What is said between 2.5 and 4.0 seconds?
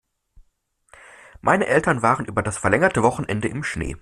verlängerte Wochenende im Schnee.